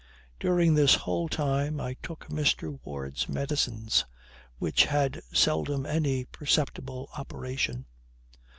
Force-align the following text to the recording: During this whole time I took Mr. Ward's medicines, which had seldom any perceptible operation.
During 0.39 0.73
this 0.73 0.95
whole 0.95 1.29
time 1.29 1.79
I 1.79 1.93
took 2.01 2.25
Mr. 2.27 2.79
Ward's 2.83 3.29
medicines, 3.29 4.03
which 4.57 4.85
had 4.85 5.21
seldom 5.31 5.85
any 5.85 6.25
perceptible 6.25 7.09
operation. 7.19 7.85